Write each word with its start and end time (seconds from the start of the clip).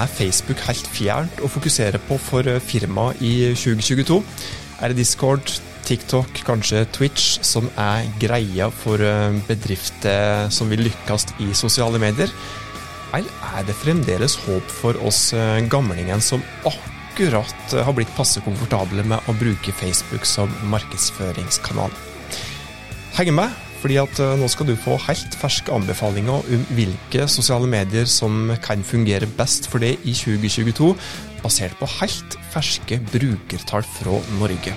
er 0.00 0.12
Facebook 0.12 0.60
helt 0.66 0.88
fjernt 0.94 1.40
å 1.44 1.50
fokusere 1.50 2.00
på 2.08 2.16
for 2.20 2.46
firmaet 2.64 3.20
i 3.24 3.34
2022? 3.58 4.20
Er 4.80 4.92
det 4.92 5.00
Discord, 5.00 5.52
TikTok, 5.84 6.42
kanskje 6.46 6.84
Twitch 6.94 7.40
som 7.46 7.68
er 7.80 8.08
greia 8.22 8.70
for 8.72 9.02
bedrifter 9.48 10.48
som 10.54 10.70
vil 10.72 10.86
lykkes 10.88 11.30
i 11.44 11.50
sosiale 11.58 12.00
medier? 12.02 12.32
Eller 13.16 13.50
er 13.58 13.66
det 13.66 13.76
fremdeles 13.76 14.38
håp 14.46 14.70
for 14.70 15.00
oss 15.06 15.32
gamlingene 15.72 16.22
som 16.22 16.44
akkurat 16.68 17.74
har 17.74 17.96
blitt 17.96 18.12
passe 18.16 18.42
komfortable 18.44 19.02
med 19.02 19.26
å 19.28 19.34
bruke 19.40 19.74
Facebook 19.74 20.28
som 20.28 20.52
markedsføringskanal? 20.70 21.92
Heng 23.18 23.34
med, 23.34 23.50
fordi 23.80 23.98
at 24.02 24.20
eh, 24.22 24.36
nå 24.40 24.48
skal 24.52 24.68
du 24.68 24.76
få 24.78 24.98
helt 25.06 25.36
ferske 25.40 25.72
anbefalinger 25.74 26.44
om 26.44 26.64
hvilke 26.76 27.26
sosiale 27.32 27.70
medier 27.70 28.08
som 28.10 28.52
kan 28.64 28.84
fungere 28.86 29.28
best 29.38 29.70
for 29.72 29.82
deg 29.82 30.00
i 30.04 30.16
2022, 30.16 30.92
basert 31.40 31.76
på 31.80 31.88
helt 31.98 32.40
ferske 32.52 33.00
brukertall 33.12 33.86
fra 33.98 34.20
Norge. 34.40 34.76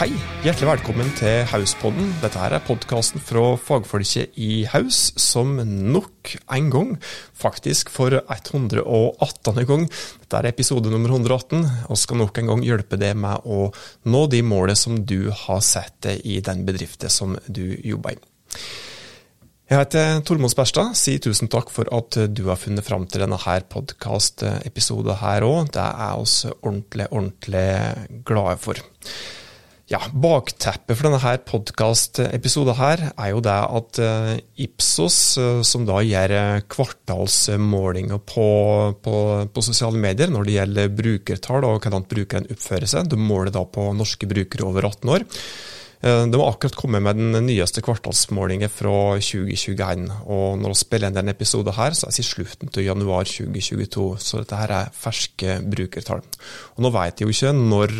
Hei, 0.00 0.14
hjertelig 0.40 0.64
velkommen 0.64 1.10
til 1.12 1.42
Hauspodden. 1.50 2.06
Dette 2.22 2.40
her 2.40 2.54
er 2.56 2.62
podkasten 2.64 3.20
fra 3.20 3.42
fagfolket 3.60 4.32
i 4.40 4.62
Haus, 4.72 5.10
som 5.20 5.58
nok 5.60 6.30
en 6.56 6.70
gang, 6.72 6.92
faktisk 7.36 7.90
for 7.92 8.14
118. 8.16 9.58
gang, 9.68 9.82
dette 10.22 10.38
er 10.38 10.48
episode 10.48 10.88
nummer 10.88 11.12
118, 11.12 11.66
og 11.92 12.00
skal 12.00 12.16
nok 12.16 12.40
en 12.40 12.48
gang 12.48 12.64
hjelpe 12.64 12.96
deg 12.96 13.18
med 13.20 13.44
å 13.44 13.66
nå 14.08 14.22
de 14.32 14.40
målene 14.40 14.80
som 14.80 15.02
du 15.04 15.28
har 15.42 15.60
deg 15.60 16.24
i 16.24 16.38
den 16.48 16.62
bedriften 16.64 17.12
som 17.12 17.34
du 17.44 17.66
jobber 17.84 18.16
i. 18.16 18.22
Jeg 19.68 19.82
heter 19.82 20.22
Tormod 20.24 20.54
Sperstad. 20.54 20.96
Si 20.96 21.18
tusen 21.20 21.52
takk 21.52 21.68
for 21.68 21.92
at 21.92 22.16
du 22.32 22.40
har 22.48 22.56
funnet 22.56 22.88
fram 22.88 23.04
til 23.04 23.26
denne 23.26 23.36
podkast-episoden 23.76 25.20
her 25.20 25.44
òg. 25.44 25.68
Det 25.76 25.84
er 25.84 26.16
vi 26.16 26.54
ordentlig, 26.56 27.10
ordentlig 27.12 28.24
glade 28.24 28.56
for. 28.64 28.80
Ja, 29.90 29.98
Bakteppet 30.14 30.94
for 30.94 31.08
denne 31.08 31.18
her 31.18 31.40
podkastepisoden 31.42 32.78
er 33.10 33.30
jo 33.32 33.40
det 33.42 33.56
at 33.58 33.98
uh, 33.98 34.36
Ipsos, 34.62 35.16
uh, 35.34 35.64
som 35.66 35.82
da 35.88 35.96
gjør 36.06 36.34
uh, 36.36 36.60
kvartalsmålinger 36.70 38.22
på, 38.22 38.46
på, 39.02 39.16
på, 39.50 39.64
sosiale 39.66 39.98
medier 39.98 40.30
når 40.30 40.46
det 40.46 40.54
gjelder 40.54 40.94
brukertall 40.94 41.66
og 41.66 41.80
hvordan 41.82 42.06
brukeren 42.06 42.46
oppfører 42.54 42.86
seg, 42.92 43.10
de 43.10 43.18
måler 43.18 43.50
da 43.56 43.64
på 43.66 43.88
norske 43.98 44.30
brukere 44.30 44.68
over 44.68 44.86
18 44.92 45.14
år. 45.16 45.26
Eh, 46.00 46.22
de 46.32 46.38
har 46.40 46.48
akkurat 46.48 46.76
kommet 46.80 47.02
med 47.04 47.18
den 47.18 47.44
nyeste 47.44 47.82
kvartalsmålingen 47.84 48.72
fra 48.72 49.18
2021. 49.20 50.06
og 50.32 50.56
Når 50.62 50.72
vi 50.72 50.78
spiller 50.80 51.10
inn 51.10 51.18
denne 51.18 51.34
episoden, 51.36 51.74
her, 51.76 51.92
så 51.92 52.08
er 52.08 52.14
det 52.16 52.24
i 52.24 52.28
slutten 52.28 52.72
til 52.72 52.86
januar 52.86 53.28
2022. 53.28 54.06
Så 54.16 54.40
dette 54.40 54.56
her 54.56 54.72
er 54.78 54.94
ferske 54.96 55.58
brukertall. 55.60 56.24
Og 56.76 56.80
Nå 56.80 56.92
vet 56.96 57.20
jeg 57.20 57.28
jo 57.28 57.36
ikke 57.36 57.52
når, 57.52 57.94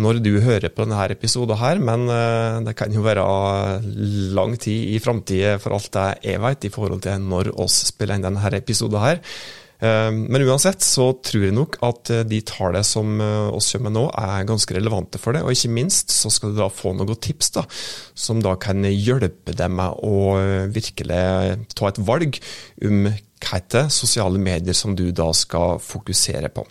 når 0.00 0.22
du 0.24 0.32
hører 0.40 0.72
på 0.72 0.86
denne 0.86 1.10
episoden, 1.12 1.58
her, 1.60 1.78
men 1.78 2.08
eh, 2.08 2.60
det 2.64 2.76
kan 2.78 2.92
jo 2.92 3.04
være 3.04 3.26
lang 4.32 4.56
tid 4.56 4.94
i 4.94 4.98
framtida 4.98 5.58
for 5.60 5.76
alt 5.76 5.92
det 5.92 6.08
jeg 6.24 6.40
vet, 6.40 6.64
i 6.64 6.72
forhold 6.72 7.04
til 7.04 7.20
når 7.20 7.52
oss 7.60 7.82
spiller 7.92 8.16
inn 8.16 8.24
denne 8.24 8.56
episoden. 8.56 9.00
her. 9.00 9.20
Ehm, 9.80 10.26
men 10.28 10.44
uansett 10.44 10.84
så 10.84 11.08
tror 11.24 11.46
jeg 11.46 11.56
nok 11.56 11.78
at 11.86 12.12
eh, 12.12 12.26
de 12.28 12.42
tallene 12.46 12.84
som 12.86 13.16
eh, 13.24 13.48
oss 13.48 13.72
kommer 13.72 13.88
med 13.88 13.96
nå, 13.96 14.04
er 14.12 14.48
ganske 14.48 14.76
relevante 14.76 15.20
for 15.22 15.36
det. 15.36 15.42
Og 15.44 15.54
ikke 15.54 15.72
minst 15.72 16.12
så 16.12 16.32
skal 16.32 16.52
du 16.52 16.60
da 16.60 16.68
få 16.72 16.92
noen 16.96 17.16
tips 17.16 17.54
da, 17.56 17.64
som 18.14 18.44
da 18.44 18.56
kan 18.60 18.84
hjelpe 18.84 19.56
deg 19.56 19.72
med 19.72 20.04
å 20.04 20.36
eh, 20.36 20.68
virkelig 20.72 21.24
ta 21.74 21.90
et 21.90 22.04
valg 22.04 22.40
om 22.84 23.10
hva 23.40 23.86
sosiale 23.88 24.36
medier 24.36 24.76
som 24.76 24.92
du 24.92 25.08
da 25.16 25.30
skal 25.32 25.78
fokusere 25.80 26.52
på. 26.52 26.66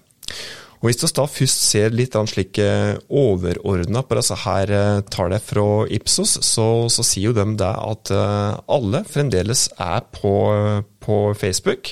Og 0.80 0.86
Hvis 0.86 1.02
vi 1.02 1.08
da 1.18 1.26
først 1.28 1.64
ser 1.66 1.92
litt 1.92 2.14
slik 2.30 2.56
overordna 2.62 4.04
på 4.06 4.16
disse 4.16 4.38
her 4.46 4.70
tallene 5.12 5.42
fra 5.44 5.66
Ipsos, 5.92 6.38
så, 6.46 6.68
så, 6.88 7.04
sier 7.04 7.34
jo 7.34 7.36
de 7.36 7.44
det 7.60 7.74
at 7.74 8.14
alle 8.14 9.02
fremdeles 9.10 9.66
er 9.76 10.06
på, 10.14 10.32
på 11.04 11.18
Facebook. 11.42 11.92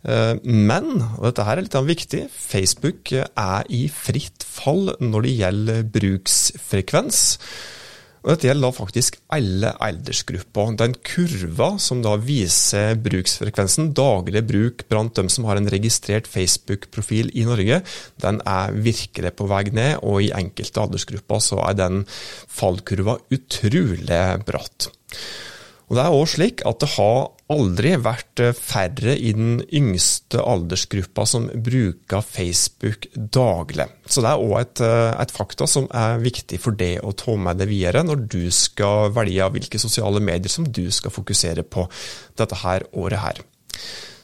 Eh, 0.00 0.36
men, 0.44 1.02
og 1.18 1.26
dette 1.28 1.44
her 1.48 1.58
er 1.58 1.66
litt 1.66 1.80
viktig, 1.90 2.22
Facebook 2.32 3.12
er 3.16 3.68
i 3.68 3.84
fritt 3.92 4.46
fall 4.46 4.94
når 5.00 5.26
det 5.26 5.36
gjelder 5.42 5.84
bruksfrekvens. 5.98 7.20
Og 8.20 8.34
Dette 8.34 8.50
gjelder 8.50 8.66
da 8.66 8.76
faktisk 8.76 9.14
alle 9.32 9.70
aldersgrupper. 9.80 10.74
Den 10.76 10.92
kurva 11.08 11.70
som 11.80 12.02
da 12.04 12.18
viser 12.20 12.98
bruksfrekvensen, 13.00 13.94
daglig 13.96 14.42
bruk 14.44 14.84
blant 14.92 15.14
dem 15.16 15.30
som 15.32 15.48
har 15.48 15.56
en 15.56 15.70
registrert 15.72 16.28
Facebook-profil 16.28 17.32
i 17.32 17.46
Norge, 17.48 17.80
den 18.20 18.42
er 18.44 18.76
virkelig 18.76 19.32
på 19.38 19.48
vei 19.48 19.62
ned, 19.72 20.02
og 20.04 20.20
i 20.26 20.34
enkelte 20.36 20.84
aldersgrupper 20.84 21.40
så 21.44 21.62
er 21.64 21.78
den 21.80 22.02
fallkurva 22.60 23.16
utrolig 23.32 24.24
bratt. 24.44 24.90
Og 25.90 25.96
Det 25.98 26.02
er 26.04 26.14
òg 26.14 26.28
slik 26.30 26.60
at 26.68 26.78
det 26.84 26.88
har 26.92 27.32
aldri 27.50 27.96
vært 27.98 28.42
eh, 28.44 28.54
færre 28.54 29.16
i 29.18 29.32
den 29.34 29.56
yngste 29.74 30.38
aldersgruppa 30.38 31.24
som 31.26 31.48
bruker 31.50 32.22
Facebook 32.22 33.08
daglig. 33.14 33.88
Så 34.06 34.22
det 34.22 34.30
er 34.30 34.44
òg 34.44 34.54
et, 34.60 34.82
eh, 34.86 35.10
et, 35.18 35.34
fakta 35.34 35.66
som 35.66 35.88
er 35.90 36.22
viktig 36.22 36.60
for 36.62 36.78
det 36.78 37.00
å 37.02 37.10
ta 37.18 37.34
med 37.34 37.58
det 37.58 37.66
videre 37.72 38.04
når 38.06 38.22
du 38.30 38.44
skal 38.54 39.10
velge 39.16 39.50
hvilke 39.56 39.82
sosiale 39.82 40.22
medier 40.22 40.52
som 40.52 40.68
du 40.68 40.86
skal 40.94 41.10
fokusere 41.10 41.66
på 41.66 41.88
dette 42.38 42.62
her 42.62 42.86
året 42.94 43.24
her. 43.24 43.42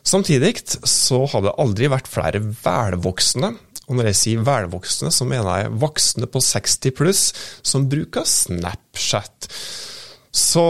Samtidig 0.06 0.55
så 0.87 1.25
har 1.32 1.43
det 1.43 1.59
aldri 1.59 1.91
vært 1.91 2.06
flere 2.06 2.38
velvoksne 2.62 3.56
og 3.87 3.99
når 3.99 4.10
jeg 4.10 4.19
sier 4.19 4.47
velvoksne, 4.47 5.12
så 5.15 5.26
mener 5.28 5.60
jeg 5.60 5.75
voksne 5.78 6.26
på 6.31 6.43
60 6.43 6.94
pluss 6.99 7.28
som 7.62 7.87
bruker 7.91 8.26
Snapchat. 8.26 9.47
Så 10.37 10.63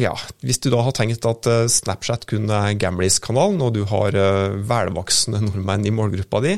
ja, 0.00 0.14
hvis 0.40 0.62
du 0.64 0.70
da 0.72 0.78
har 0.86 0.94
tenkt 0.96 1.26
at 1.28 1.44
eh, 1.50 1.66
Snapchat 1.68 2.22
kun 2.30 2.48
er 2.48 2.72
Gamlis-kanalen, 2.80 3.60
og 3.60 3.74
du 3.76 3.82
har 3.90 4.16
eh, 4.16 4.54
velvoksne 4.64 5.42
nordmenn 5.44 5.84
i 5.84 5.92
målgruppa 5.92 6.40
di, 6.40 6.54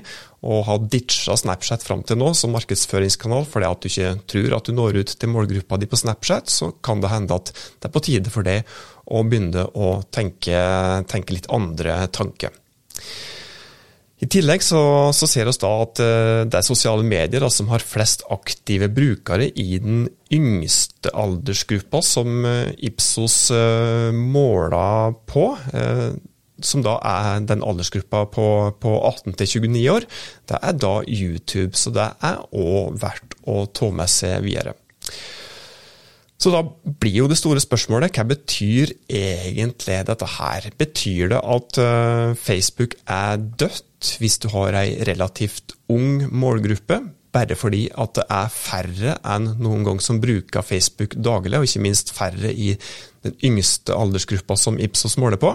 og 0.47 0.62
har 0.69 0.84
ditcha 0.93 1.34
Snapchat 1.41 1.83
fram 1.83 2.05
til 2.07 2.21
nå 2.21 2.31
som 2.39 2.55
markedsføringskanal 2.55 3.49
fordi 3.51 3.67
at 3.67 3.83
du 3.83 3.89
ikke 3.91 4.12
tror 4.31 4.55
at 4.61 4.71
du 4.71 4.77
når 4.79 5.01
ut 5.01 5.15
til 5.19 5.33
målgruppa 5.33 5.81
di 5.83 5.91
på 5.91 5.99
Snapchat, 5.99 6.53
så 6.53 6.71
kan 6.87 7.03
det 7.03 7.11
hende 7.11 7.34
at 7.34 7.51
det 7.51 7.91
er 7.91 7.95
på 7.97 8.05
tide 8.07 8.31
for 8.31 8.47
deg 8.47 8.63
å 9.11 9.25
begynne 9.27 9.67
å 9.75 9.97
tenke, 10.15 10.63
tenke 11.11 11.34
litt 11.34 11.51
andre 11.51 12.05
tanker. 12.15 12.55
I 14.16 14.27
tillegg 14.32 14.62
så, 14.65 14.81
så 15.12 15.27
ser 15.28 15.49
vi 15.49 15.53
da 15.60 15.71
at 15.82 16.00
uh, 16.00 16.44
det 16.49 16.56
er 16.56 16.65
sosiale 16.65 17.04
medier 17.04 17.43
da, 17.44 17.50
som 17.53 17.69
har 17.69 17.84
flest 17.84 18.25
aktive 18.32 18.88
brukere 18.88 19.50
i 19.53 19.77
den 19.82 20.06
yngste 20.32 21.12
aldersgruppa 21.12 22.00
som 22.04 22.47
uh, 22.49 22.72
Ipsos 22.81 23.50
uh, 23.53 24.09
måler 24.16 25.12
på. 25.28 25.50
som 26.65 26.81
da 26.81 26.94
er 27.04 27.44
den 27.44 27.60
aldersgruppa 27.60 28.22
på, 28.32 28.47
på 28.81 28.93
18 29.04 29.37
til 29.37 29.69
29 29.69 29.82
år. 29.93 30.06
Det 30.48 30.60
er 30.65 30.78
da 30.81 30.94
YouTube, 31.04 31.77
så 31.77 31.93
det 31.93 32.06
er 32.25 32.41
òg 32.56 32.97
verdt 33.03 33.37
å 33.44 33.66
ta 33.69 33.91
med 33.93 34.09
seg 34.09 34.41
videre. 34.47 34.72
Så 36.36 36.52
da 36.52 36.60
blir 37.00 37.22
jo 37.22 37.28
det 37.30 37.38
store 37.41 37.62
spørsmålet 37.64 38.16
hva 38.16 38.26
betyr 38.28 38.92
egentlig 39.08 40.02
dette 40.08 40.28
her? 40.36 40.69
Betyr 40.76 41.32
det 41.32 41.41
at 41.41 41.78
uh, 41.80 42.36
Facebook 42.36 42.97
er 43.08 43.41
dødt 43.41 44.16
hvis 44.20 44.36
du 44.42 44.50
har 44.52 44.76
ei 44.76 44.98
relativt 45.08 45.74
ung 45.92 46.26
målgruppe? 46.28 47.00
Bare 47.32 47.56
fordi 47.56 47.86
at 47.92 48.19
det 48.19 48.26
er 48.32 48.52
færre 48.52 49.14
enn 49.24 49.54
noen 49.60 49.84
gang 49.86 50.00
som 50.04 50.20
bruker 50.20 50.64
Facebook 50.64 51.16
daglig, 51.16 51.56
og 51.58 51.69
ikke 51.69 51.84
minst 51.84 52.12
færre 52.16 52.53
i 52.53 52.74
den 53.24 53.36
yngste 53.44 53.97
aldersgruppa 53.97 54.59
som 54.60 54.77
Ipsos 54.80 55.16
måler 55.21 55.41
på. 55.41 55.54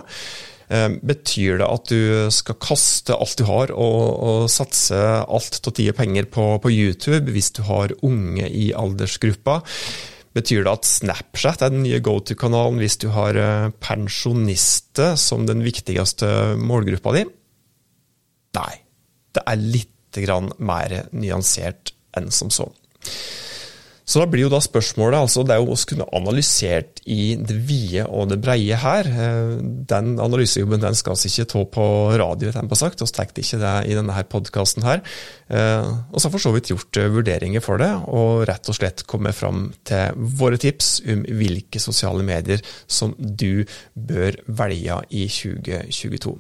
Uh, 0.72 0.98
betyr 1.06 1.62
det 1.62 1.68
at 1.68 1.94
du 1.94 2.32
skal 2.34 2.58
kaste 2.64 3.14
alt 3.14 3.38
du 3.38 3.46
har 3.46 3.74
og, 3.76 4.02
og 4.18 4.50
satse 4.50 4.98
alt 4.98 5.62
av 5.62 5.78
tid 5.78 5.92
og 5.94 6.00
penger 6.00 6.26
på, 6.32 6.48
på 6.64 6.74
YouTube 6.74 7.36
hvis 7.36 7.52
du 7.54 7.62
har 7.70 7.94
unge 8.02 8.50
i 8.50 8.72
aldersgruppa? 8.74 9.60
Betyr 10.32 10.64
det 10.64 10.72
at 10.72 10.88
Snapchat 10.88 11.64
er 11.66 11.74
den 11.74 11.84
nye 11.84 12.00
go 12.04 12.16
to-kanalen 12.24 12.80
hvis 12.80 12.96
du 13.02 13.10
har 13.12 13.36
eh, 13.36 13.72
pensjonister 13.84 15.18
som 15.20 15.44
den 15.48 15.64
viktigste 15.66 16.56
målgruppa 16.60 17.16
di? 17.18 17.26
Nei, 18.56 18.74
det 19.36 19.44
er 19.48 19.60
litt 19.60 19.90
mer 20.60 20.92
nyansert 21.16 21.94
enn 22.20 22.28
som 22.36 22.50
så. 22.52 22.66
Så 24.12 24.20
da 24.20 24.28
blir 24.28 24.44
jo 24.44 24.52
da 24.52 24.60
spørsmålet 24.60 25.22
altså 25.22 25.46
Det 25.48 25.56
er 25.56 25.62
jo 25.62 25.72
å 25.72 25.80
kunne 25.88 26.08
analysert 26.18 27.00
i 27.08 27.36
det 27.40 27.56
vide 27.68 28.04
og 28.12 28.28
det 28.32 28.42
breie 28.44 28.76
her. 28.78 29.08
Eh, 29.08 29.54
den 29.88 30.18
analysejobben 30.20 30.84
den 30.84 30.98
skal 31.00 31.16
vi 31.16 31.32
ikke 31.32 31.48
ta 31.54 31.62
på 31.78 31.86
radio, 32.20 32.52
på 32.52 32.80
sagt. 32.80 33.00
Vi 33.00 33.08
tar 33.16 33.30
ikke 33.30 33.60
det 33.62 33.74
i 33.88 33.96
denne 33.96 34.24
podkasten 34.32 34.84
her. 34.84 35.04
Eh, 35.48 35.88
og 36.12 36.20
så 36.20 36.28
har 36.28 36.36
for 36.36 36.44
så 36.44 36.52
vidt 36.56 36.74
gjort 36.74 37.00
eh, 37.00 37.12
vurderinger 37.14 37.64
for 37.64 37.80
det, 37.82 37.90
og 38.12 38.44
rett 38.50 38.68
og 38.72 38.78
slett 38.78 39.06
kommet 39.10 39.38
fram 39.38 39.70
til 39.88 40.18
våre 40.42 40.60
tips 40.60 40.94
om 41.12 41.24
hvilke 41.40 41.80
sosiale 41.82 42.26
medier 42.28 42.64
som 42.92 43.16
du 43.18 43.64
bør 43.96 44.42
velge 44.48 44.98
i 45.10 45.28
2022. 45.32 46.36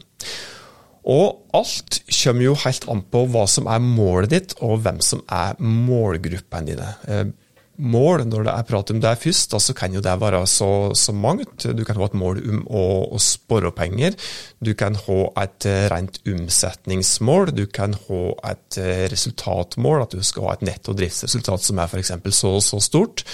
Og 1.11 1.55
alt 1.57 2.01
kommer 2.11 2.45
jo 2.45 2.57
helt 2.65 2.89
an 2.91 3.05
på 3.13 3.23
hva 3.31 3.47
som 3.49 3.69
er 3.71 3.79
målet 3.81 4.35
ditt, 4.35 4.57
og 4.59 4.83
hvem 4.83 4.99
som 5.03 5.23
er 5.31 5.55
målgruppene 5.63 6.67
dine 6.67 7.31
mål 7.77 8.25
når 8.29 8.45
det 8.45 8.53
er 8.53 8.65
prat 8.67 8.91
om 8.93 8.99
det 9.01 9.11
først, 9.21 9.55
så 9.63 9.75
kan 9.77 9.93
jo 9.95 10.01
det 10.03 10.13
være 10.21 10.41
så, 10.49 10.91
så 10.97 11.13
mangt. 11.15 11.65
Du 11.65 11.83
kan 11.87 11.97
ha 11.99 12.07
et 12.07 12.17
mål 12.17 12.41
om 12.41 12.63
å, 12.67 12.83
å 13.15 13.21
spare 13.21 13.71
penger. 13.75 14.17
Du 14.63 14.73
kan 14.77 14.97
ha 15.07 15.19
et 15.43 15.67
eh, 15.69 15.85
rent 15.91 16.19
omsetningsmål. 16.27 17.53
Du 17.57 17.65
kan 17.71 17.95
ha 18.07 18.21
et 18.51 18.79
eh, 18.81 19.05
resultatmål, 19.11 20.05
at 20.05 20.17
du 20.17 20.25
skal 20.25 20.49
ha 20.49 20.57
et 20.57 20.67
netto 20.71 20.95
driftsresultat 20.97 21.65
som 21.67 21.81
er 21.81 21.91
f.eks. 21.91 22.13
så 22.37 22.55
og 22.57 22.65
så 22.65 22.81
stort. 22.83 23.25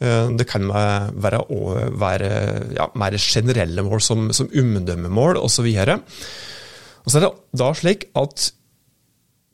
Eh, 0.00 0.32
det 0.38 0.48
kan 0.50 0.66
være, 0.72 1.44
være 2.00 2.32
ja, 2.78 2.88
mer 2.98 3.18
generelle 3.20 3.86
mål 3.86 4.02
som, 4.02 4.32
som 4.34 4.50
omdømmemål 4.50 5.40
osv. 5.42 5.68
Og 7.02 7.10
så 7.10 7.18
er 7.18 7.26
det 7.26 7.32
da 7.58 7.70
slik 7.76 8.10
at 8.18 8.52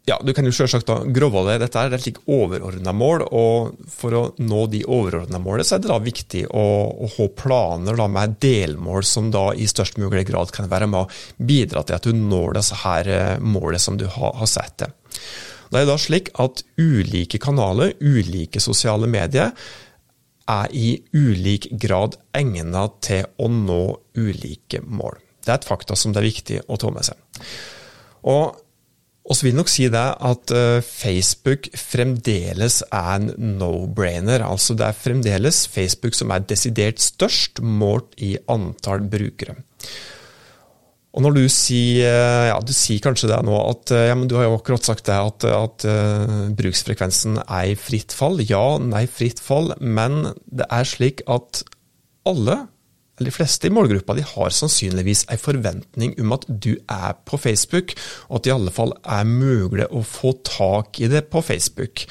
ja, 0.08 0.16
Du 0.25 0.32
kan 0.34 0.46
jo 0.46 0.52
selvsagt 0.55 0.88
grove 1.14 1.43
det. 1.49 1.58
Dette 1.62 1.81
er 1.81 1.94
et 1.94 2.02
slik 2.02 2.20
overordna 2.32 2.94
mål, 2.96 3.26
og 3.28 3.88
for 3.93 4.16
å 4.16 4.22
nå 4.40 4.64
de 4.72 4.81
overordna 4.88 5.40
målene, 5.43 5.66
så 5.69 5.76
er 5.76 5.84
det 5.84 5.90
da 5.90 5.99
viktig 6.02 6.44
å, 6.49 6.66
å 7.05 7.10
ha 7.16 7.26
planer 7.37 7.99
da, 7.99 8.08
med 8.12 8.38
delmål 8.43 9.05
som 9.06 9.28
da 9.34 9.50
i 9.52 9.69
størst 9.69 10.00
mulig 10.00 10.25
grad 10.31 10.52
kan 10.55 10.70
være 10.70 10.88
med 10.88 11.05
å 11.05 11.44
bidra 11.50 11.84
til 11.84 11.99
at 11.99 12.08
du 12.08 12.16
når 12.16 12.58
disse 12.60 12.78
her 12.84 13.12
eh, 13.12 13.34
målene 13.43 13.82
som 13.82 13.99
du 14.00 14.06
har, 14.08 14.32
har 14.40 14.50
sett 14.50 14.78
det. 14.84 14.90
Det 15.69 15.82
er 15.82 15.90
da 15.90 15.99
slik 16.00 16.31
at 16.40 16.62
ulike 16.81 17.40
kanaler, 17.43 17.93
ulike 18.00 18.62
sosiale 18.64 19.08
medier, 19.11 19.52
er 20.49 20.72
i 20.72 20.94
ulik 21.12 21.69
grad 21.76 22.16
egnet 22.37 22.94
til 23.04 23.26
å 23.37 23.50
nå 23.52 23.82
ulike 24.16 24.81
mål. 24.81 25.20
Det 25.44 25.52
er 25.52 25.61
et 25.61 25.69
fakta 25.69 25.96
som 25.96 26.14
det 26.14 26.22
er 26.22 26.28
viktig 26.31 26.62
å 26.64 26.81
ta 26.81 26.93
med 26.93 27.04
seg. 27.04 27.44
Og 28.32 28.56
og 29.28 29.36
så 29.36 29.44
vil 29.44 29.52
jeg 29.52 29.58
nok 29.58 29.70
si 29.70 29.86
det 29.92 30.04
at 30.30 30.52
uh, 30.56 30.80
Facebook 30.84 31.69
fremdeles 31.76 32.80
er 32.88 33.10
en 33.19 33.58
no-brainer. 33.58 34.40
Altså 34.46 34.76
det 34.78 34.86
er 34.86 34.96
fremdeles 34.96 35.66
Facebook 35.69 36.16
som 36.16 36.32
er 36.32 36.46
desidert 36.48 37.02
størst 37.04 37.60
målt 37.60 38.16
i 38.25 38.38
antall 38.48 39.04
brukere. 39.12 39.58
Og 41.16 41.25
når 41.25 41.34
du 41.34 41.44
sier, 41.50 42.06
eh, 42.06 42.46
ja, 42.50 42.58
du 42.62 42.70
sier 42.76 43.02
kanskje 43.02 43.30
det 43.30 43.38
nå 43.42 43.56
at 43.58 43.90
eh, 43.96 44.06
ja, 44.06 44.14
men 44.14 44.28
du 44.30 44.36
har 44.38 44.46
jo 44.46 44.58
akkurat 44.58 44.86
sagt 44.86 45.08
det 45.08 45.16
at, 45.16 45.46
at 45.50 45.86
uh, 45.88 46.48
bruksfrekvensen 46.54 47.40
er 47.42 47.72
i 47.72 47.78
fritt 47.80 48.14
fall. 48.14 48.38
Ja, 48.46 48.76
er 48.78 49.08
fritt 49.10 49.42
fall, 49.42 49.72
men 49.80 50.34
det 50.46 50.69
er 50.70 50.86
slik 50.86 51.25
at 51.26 51.64
alle 52.28 52.60
de 53.26 53.35
fleste 53.35 53.69
i 53.69 53.73
målgruppa 53.75 54.17
de 54.19 54.25
har 54.26 54.55
sannsynligvis 54.55 55.25
en 55.32 55.41
forventning 55.41 56.15
om 56.23 56.37
at 56.37 56.47
du 56.49 56.75
er 56.79 57.19
på 57.29 57.41
Facebook, 57.41 57.94
og 58.29 58.38
at 58.38 58.47
det 58.47 58.53
i 58.53 58.56
alle 58.56 58.75
fall 58.75 58.94
er 59.03 59.29
mulig 59.29 59.88
å 59.91 60.05
få 60.06 60.37
tak 60.47 61.00
i 61.03 61.11
det 61.11 61.26
på 61.32 61.43
Facebook. 61.44 62.06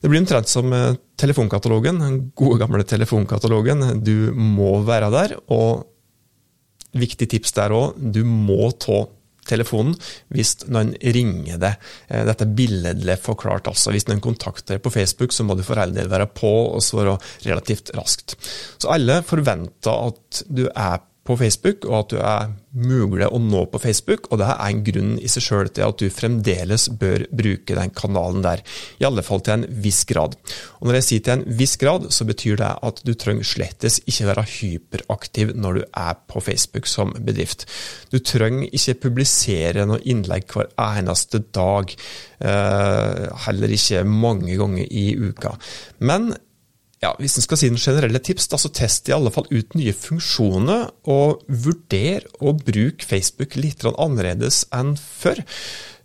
Det 0.00 0.10
blir 0.12 0.20
omtrent 0.22 0.50
som 0.50 0.72
eh, 0.76 0.96
telefonkatalogen, 1.18 2.00
den 2.02 2.18
gode 2.36 2.60
gamle 2.60 2.84
telefonkatalogen. 2.86 4.04
Du 4.04 4.32
må 4.36 4.76
være 4.86 5.10
der, 5.14 5.36
og 5.50 5.86
viktig 6.96 7.28
tips 7.32 7.56
der 7.56 7.74
òg, 7.74 7.96
du 7.96 8.22
må 8.24 8.70
ta 8.80 9.04
telefonen 9.48 9.96
hvis 10.34 10.54
noen 10.66 10.94
ringer 11.00 11.60
deg. 11.62 11.88
Eh, 12.08 12.24
dette 12.28 12.46
er 12.46 12.54
billedlig 12.58 13.18
forklart. 13.22 13.70
altså. 13.72 13.94
Hvis 13.94 14.08
noen 14.10 14.22
kontakter 14.24 14.76
deg 14.76 14.84
på 14.84 14.94
Facebook, 14.94 15.34
så 15.34 15.46
må 15.46 15.56
du 15.56 15.64
for 15.66 15.80
all 15.80 15.94
del 15.96 16.10
være 16.12 16.28
på 16.36 16.52
og 16.76 16.84
svare 16.84 17.16
relativt 17.46 17.94
raskt. 17.96 18.36
Så 18.78 18.92
alle 18.92 19.22
forventer 19.26 20.10
at 20.10 20.42
du 20.48 20.66
er 20.68 21.02
på 21.26 21.36
Facebook, 21.40 21.84
og 21.88 21.98
at 21.98 22.12
du 22.12 22.18
er 22.20 22.54
mulig 22.76 23.26
å 23.32 23.38
nå 23.40 23.62
på 23.72 23.80
Facebook. 23.80 24.28
Og 24.30 24.40
det 24.40 24.48
er 24.52 24.60
en 24.66 24.82
grunn 24.86 25.14
i 25.18 25.30
seg 25.30 25.44
sjøl 25.46 25.70
til 25.72 25.86
at 25.86 26.00
du 26.00 26.12
fremdeles 26.12 26.88
bør 27.00 27.24
bruke 27.30 27.76
den 27.78 27.92
kanalen 27.96 28.44
der. 28.44 28.62
I 29.00 29.08
alle 29.08 29.24
fall 29.26 29.42
til 29.44 29.56
en 29.56 29.66
viss 29.84 30.04
grad. 30.08 30.36
Og 30.80 30.88
når 30.88 31.00
jeg 31.00 31.08
sier 31.08 31.24
til 31.26 31.36
en 31.38 31.58
viss 31.58 31.76
grad, 31.80 32.08
så 32.14 32.28
betyr 32.28 32.60
det 32.60 32.72
at 32.88 33.02
du 33.06 33.12
trenger 33.18 33.48
slettes 33.48 33.98
ikke 34.04 34.30
være 34.30 34.46
hyperaktiv 34.56 35.54
når 35.56 35.80
du 35.80 35.82
er 35.86 36.16
på 36.30 36.42
Facebook 36.44 36.90
som 36.90 37.14
bedrift. 37.16 37.66
Du 38.12 38.18
trenger 38.20 38.70
ikke 38.70 38.98
publisere 39.08 39.86
noe 39.88 40.02
innlegg 40.04 40.48
hver 40.52 40.72
eneste 40.82 41.42
dag. 41.56 41.94
Eh, 42.36 43.22
heller 43.46 43.72
ikke 43.72 44.04
mange 44.06 44.58
ganger 44.60 44.84
i 44.90 45.06
uka. 45.16 45.56
Men 45.98 46.34
ja, 47.04 47.10
Hvis 47.20 47.36
en 47.36 47.44
skal 47.44 47.58
si 47.60 47.68
den 47.68 47.80
generelle 47.80 48.20
tips, 48.24 48.48
da, 48.48 48.58
så 48.60 48.70
test 48.72 49.10
i 49.10 49.14
alle 49.16 49.32
fall 49.32 49.48
ut 49.50 49.76
nye 49.76 49.92
funksjoner, 49.92 50.88
og 51.12 51.42
vurder 51.46 52.24
å 52.40 52.54
bruke 52.56 53.04
Facebook 53.04 53.58
litt 53.60 53.84
annerledes 53.84 54.64
enn 54.74 54.94
før. 54.96 55.42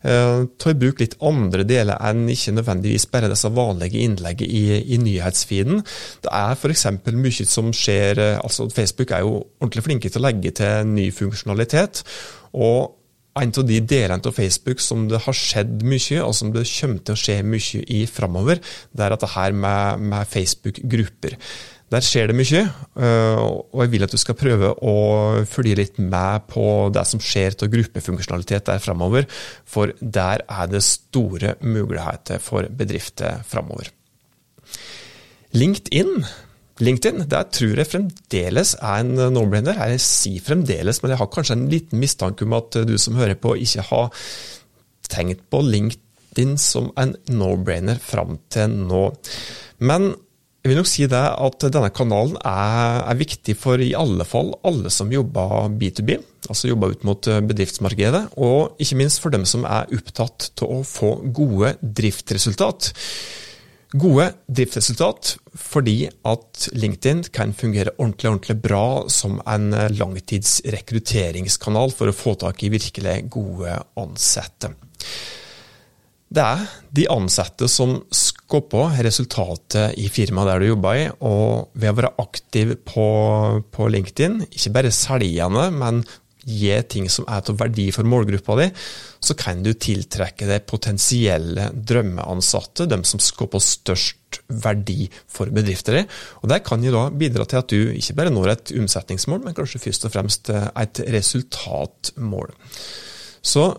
Uh, 0.01 0.49
ta 0.57 0.71
i 0.73 0.77
bruk 0.81 0.97
litt 0.97 1.13
andre 1.21 1.61
deler 1.69 1.99
enn 2.01 2.23
ikke 2.33 2.55
nødvendigvis 2.57 3.05
bare 3.13 3.29
disse 3.29 3.51
vanlige 3.53 4.01
innleggene 4.01 4.49
i, 4.49 4.79
i 4.95 4.97
nyhetsfeeden. 4.99 5.83
Det 6.25 6.31
er 6.33 6.57
f.eks. 6.57 6.87
mye 7.13 7.45
som 7.47 7.69
skjer 7.75 8.19
eh, 8.19 8.39
altså 8.41 8.65
Facebook 8.73 9.13
er 9.13 9.21
jo 9.21 9.35
ordentlig 9.61 9.85
flinke 9.85 10.09
til 10.09 10.23
å 10.23 10.25
legge 10.25 10.55
til 10.57 10.89
ny 10.89 11.11
funksjonalitet. 11.15 12.01
og 12.51 12.97
en 13.39 13.51
av 13.57 13.67
de 13.67 13.79
delene 13.79 14.27
av 14.27 14.35
Facebook 14.35 14.81
som 14.83 15.05
det 15.09 15.21
har 15.25 15.37
skjedd 15.37 15.85
mye, 15.87 16.23
og 16.23 16.33
som 16.35 16.51
det 16.51 16.65
kommer 16.67 17.03
til 17.05 17.15
å 17.15 17.21
skje 17.21 17.37
mye 17.47 17.83
i 17.87 18.01
framover, 18.09 18.59
det 18.91 19.05
er 19.05 19.15
dette 19.15 19.29
her 19.35 19.55
med, 19.55 20.03
med 20.11 20.27
Facebook-grupper. 20.31 21.37
Der 21.91 22.03
skjer 22.03 22.29
det 22.31 22.37
mye, 22.39 22.61
øh, 23.03 23.39
og 23.75 23.81
jeg 23.83 23.91
vil 23.91 24.05
at 24.05 24.13
du 24.13 24.19
skal 24.19 24.37
prøve 24.39 24.69
å 24.79 24.95
følge 25.49 25.79
litt 25.81 25.97
med 25.99 26.45
på 26.51 26.65
det 26.95 27.03
som 27.09 27.23
skjer 27.23 27.57
av 27.57 27.71
gruppefunksjonalitet 27.73 28.69
der 28.69 28.83
framover, 28.83 29.27
for 29.67 29.91
der 29.99 30.45
er 30.47 30.71
det 30.71 30.85
store 30.87 31.57
muligheter 31.59 32.39
for 32.43 32.67
bedrifter 32.71 33.43
framover. 33.47 33.91
LinkedIn 35.51 36.23
LinkedIn 36.81 37.27
der 37.29 37.49
tror 37.53 37.77
jeg 37.77 37.89
fremdeles 37.89 38.73
er 38.79 39.03
en 39.03 39.13
no-brainer. 39.35 39.77
Jeg 39.91 40.01
sier 40.03 40.45
fremdeles, 40.45 41.01
men 41.01 41.13
jeg 41.13 41.21
har 41.21 41.29
kanskje 41.33 41.57
en 41.57 41.67
liten 41.71 42.01
mistanke 42.01 42.47
om 42.47 42.57
at 42.57 42.81
du 42.87 42.95
som 43.01 43.19
hører 43.19 43.37
på, 43.39 43.53
ikke 43.61 43.85
har 43.91 44.09
tenkt 45.11 45.45
på 45.51 45.61
LinkedIn 45.67 46.57
som 46.61 46.89
en 46.99 47.13
no-brainer 47.29 48.01
fram 48.01 48.39
til 48.53 48.73
nå. 48.89 49.05
Men 49.83 50.13
jeg 50.61 50.69
vil 50.69 50.77
nok 50.77 50.89
si 50.89 51.05
det 51.09 51.21
at 51.21 51.63
denne 51.73 51.89
kanalen 51.89 52.35
er, 52.37 52.99
er, 53.09 53.17
viktig 53.17 53.55
for 53.57 53.81
i 53.81 53.95
alle 53.97 54.25
fall 54.29 54.51
alle 54.67 54.91
som 54.93 55.09
jobber 55.09 55.71
B2B, 55.73 56.19
altså 56.45 56.69
jobber 56.69 56.93
ut 56.93 57.05
mot 57.07 57.29
bedriftsmarkedet, 57.49 58.27
og 58.37 58.81
ikke 58.81 58.99
minst 58.99 59.23
for 59.23 59.33
dem 59.33 59.47
som 59.49 59.65
er 59.65 59.89
opptatt 59.97 60.51
av 60.61 60.75
å 60.75 60.83
få 60.85 61.15
gode 61.33 61.73
driftsresultat. 61.81 62.91
Gode 63.91 64.29
driftsresultat 64.47 65.33
fordi 65.59 66.05
at 66.07 66.69
LinkedIn 66.71 67.25
kan 67.35 67.51
fungere 67.51 67.91
ordentlig, 67.97 68.29
ordentlig 68.29 68.55
bra 68.63 68.85
som 69.11 69.41
en 69.43 69.73
langtidsrekrutteringskanal 69.97 71.91
for 71.95 72.07
å 72.07 72.15
få 72.15 72.37
tak 72.39 72.63
i 72.63 72.71
virkelig 72.71 73.17
gode 73.33 73.75
ansatte. 73.99 74.71
Det 76.31 76.43
er 76.45 76.63
de 76.95 77.03
ansatte 77.11 77.67
som 77.67 77.97
skaper 78.15 78.95
resultatet 79.03 79.99
i 79.99 80.07
firmaet 80.07 80.47
der 80.53 80.63
du 80.63 80.69
jobber 80.69 80.95
i, 80.95 81.09
og 81.27 81.75
ved 81.75 81.91
å 81.91 81.97
være 81.97 82.13
aktiv 82.23 82.71
på, 82.87 83.07
på 83.75 83.89
LinkedIn, 83.91 84.39
ikke 84.47 84.71
bare 84.77 84.93
selgende, 84.95 85.67
men 85.75 85.99
gi 86.47 86.71
ting 86.89 87.09
som 87.11 87.27
er 87.29 87.43
til 87.45 87.57
verdi 87.59 87.89
for 87.93 88.07
målgruppa 88.07 88.57
di, 88.61 88.69
så 89.21 89.35
kan 89.37 89.61
du 89.63 89.73
tiltrekke 89.73 90.47
deg 90.49 90.65
potensielle 90.69 91.69
drømmeansatte, 91.73 92.89
dem 92.89 93.05
som 93.07 93.21
skaper 93.21 93.61
størst 93.61 94.41
verdi 94.63 95.05
for 95.29 95.51
bedrifter. 95.53 96.01
Og 96.41 96.49
Det 96.49 96.63
kan 96.65 96.83
jo 96.83 96.95
da 96.95 97.05
bidra 97.09 97.45
til 97.45 97.61
at 97.61 97.69
du 97.69 97.91
ikke 97.91 98.17
bare 98.17 98.33
når 98.33 98.55
et 98.55 98.73
omsetningsmål, 98.79 99.43
men 99.45 99.57
kanskje 99.57 99.83
først 99.85 100.07
og 100.07 100.15
fremst 100.15 100.49
et 100.49 101.03
resultatmål. 101.13 102.53
Så 103.41 103.69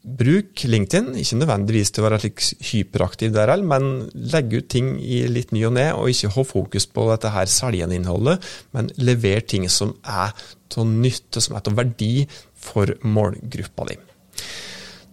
Bruk 0.00 0.62
LinkedIn, 0.64 1.10
ikke 1.20 1.36
nødvendigvis 1.42 1.90
til 1.92 2.00
å 2.00 2.06
være 2.06 2.18
slik 2.22 2.40
hyperaktiv 2.70 3.34
der 3.34 3.50
heller, 3.52 3.68
men 3.68 4.08
legge 4.32 4.62
ut 4.62 4.70
ting 4.72 4.94
i 4.96 5.26
litt 5.28 5.52
ny 5.52 5.66
og 5.68 5.74
ne, 5.76 5.90
og 5.92 6.08
ikke 6.08 6.30
ha 6.38 6.44
fokus 6.48 6.86
på 6.88 7.04
dette 7.10 7.32
her 7.34 7.50
selgende 7.52 7.98
innholdet, 7.98 8.40
men 8.72 8.88
lever 8.96 9.44
ting 9.44 9.66
som 9.68 9.92
er 10.08 10.32
til 10.72 10.88
nytte, 10.88 11.42
som 11.44 11.58
er 11.58 11.66
til 11.66 11.76
verdi 11.76 12.14
for 12.56 12.94
målgruppa 13.04 13.90
di. 13.90 13.98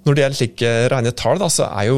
Når 0.07 0.15
det 0.15 0.23
gjelder 0.23 0.39
slike 0.39 0.71
rene 0.93 1.11
tall, 1.19 1.43
så 1.51 1.67
er 1.67 1.89
jo 1.89 1.97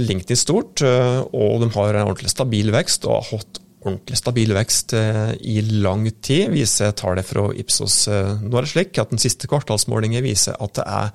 LinkedIn 0.00 0.40
stort, 0.40 0.80
og 0.80 1.60
de 1.60 1.68
har 1.76 1.92
en 1.92 2.06
ordentlig 2.06 2.32
stabil 2.32 2.72
vekst. 2.72 3.04
og 3.04 3.18
har 3.18 3.28
hatt 3.34 3.60
ordentlig 3.84 4.16
stabil 4.16 4.56
vekst 4.56 4.96
i 4.96 5.60
lang 5.84 6.08
tid, 6.24 6.48
viser 6.56 6.96
tallet 6.96 7.28
fra 7.28 7.50
Ipsos. 7.52 8.06
Nå 8.08 8.56
er 8.56 8.64
det 8.64 8.72
slik 8.72 8.96
at 8.96 9.12
Den 9.12 9.20
siste 9.20 9.48
kvartalsmålingen 9.48 10.24
viser 10.24 10.56
at 10.56 10.74
det 10.80 10.88
er 10.88 11.12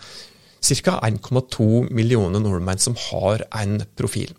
ca. 0.65 0.97
1,2 1.05 1.91
millioner 1.93 2.41
nordmenn 2.41 2.81
som 2.81 2.97
har 3.09 3.45
en 3.61 3.79
profil. 3.97 4.33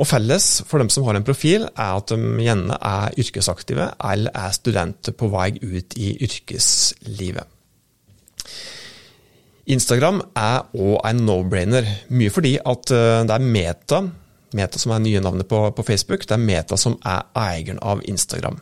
Og 0.00 0.08
Felles 0.08 0.62
for 0.68 0.80
dem 0.80 0.90
som 0.92 1.04
har 1.06 1.18
en 1.18 1.26
profil, 1.26 1.66
er 1.68 1.96
at 1.98 2.12
de 2.12 2.44
gjerne 2.44 2.76
er 2.76 3.16
yrkesaktive 3.20 3.90
eller 4.12 4.32
er 4.36 4.54
studenter 4.56 5.16
på 5.16 5.28
vei 5.32 5.50
ut 5.60 5.96
i 6.00 6.14
yrkeslivet. 6.24 7.56
Instagram 9.70 10.22
er 10.38 10.64
òg 10.74 10.96
en 11.06 11.20
no-brainer, 11.26 11.86
mye 12.16 12.32
fordi 12.32 12.56
at 12.58 12.90
eh, 12.94 13.20
det 13.28 13.36
er 13.36 13.44
Meta, 13.44 14.00
Meta 14.56 14.80
som 14.82 14.94
er 14.96 15.04
nye 15.04 15.20
navnet 15.22 15.46
på, 15.50 15.60
på 15.76 15.84
Facebook, 15.86 16.24
det 16.26 16.34
er 16.34 16.42
Meta 16.42 16.78
som 16.80 16.96
er 17.06 17.28
eieren 17.38 17.78
av 17.78 18.02
Instagram. 18.08 18.58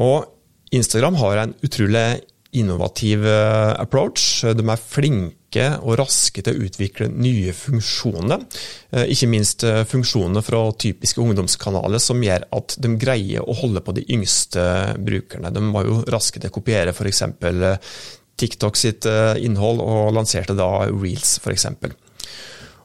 Og 0.00 0.30
Instagram 0.72 1.18
har 1.20 1.42
en 1.42 1.56
utrolig 1.66 2.22
innovativ 2.56 3.26
eh, 3.28 3.74
approach. 3.82 4.44
De 4.56 4.64
er 4.64 4.80
flinke 4.80 5.36
og 5.60 5.98
raske 6.00 6.42
til 6.42 6.54
å 6.54 6.66
utvikle 6.66 7.10
nye 7.12 7.52
funksjoner. 7.56 8.46
Eh, 8.92 9.12
ikke 9.12 9.28
minst 9.32 9.64
eh, 9.68 9.82
funksjoner 9.88 10.44
fra 10.46 10.64
typiske 10.72 11.20
ungdomskanaler 11.22 12.02
som 12.02 12.22
gjør 12.24 12.48
at 12.56 12.76
de 12.82 12.94
greier 13.00 13.44
å 13.44 13.56
holde 13.60 13.84
på 13.84 13.94
de 13.98 14.06
yngste 14.16 14.64
brukerne. 15.02 15.52
De 15.52 15.64
var 15.74 15.88
jo 15.88 16.00
raske 16.12 16.40
til 16.40 16.52
å 16.52 16.56
kopiere 16.56 16.94
f.eks. 16.96 17.24
TikTok 18.42 18.78
sitt 18.80 19.06
innhold, 19.44 19.82
og 19.84 20.14
lanserte 20.16 20.56
da 20.58 20.70
Reels 20.88 21.36
f.eks. 21.38 21.68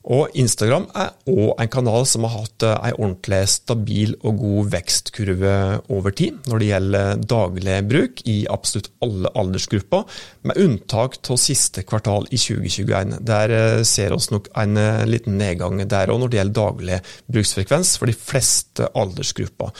Og 0.08 0.32
Instagram 0.40 0.86
er 0.96 1.10
òg 1.28 1.60
en 1.60 1.72
kanal 1.72 2.06
som 2.08 2.24
har 2.24 2.46
hatt 2.46 2.64
ei 2.68 2.92
en 2.94 3.00
ordentlig 3.02 3.42
stabil 3.52 4.14
og 4.22 4.38
god 4.40 4.70
vekstkurve 4.72 5.56
over 5.92 6.16
tid 6.16 6.38
når 6.48 6.62
det 6.62 6.70
gjelder 6.70 7.24
daglig 7.34 7.80
bruk 7.90 8.22
i 8.32 8.38
absolutt 8.52 8.88
alle 9.04 9.32
aldersgrupper, 9.36 10.06
med 10.48 10.62
unntak 10.64 11.18
av 11.28 11.42
siste 11.42 11.84
kvartal 11.88 12.30
i 12.32 12.40
2021. 12.40 13.18
Der 13.28 13.56
eh, 13.58 13.82
ser 13.88 14.16
vi 14.16 14.22
nok 14.32 14.48
en 14.56 14.80
eh, 14.80 15.04
liten 15.10 15.36
nedgang 15.42 15.82
der 15.84 16.14
òg 16.14 16.22
når 16.24 16.32
det 16.32 16.40
gjelder 16.40 16.60
daglig 16.62 17.02
bruksfrekvens 17.28 17.98
for 18.00 18.08
de 18.08 18.16
fleste 18.16 18.88
aldersgrupper, 18.98 19.74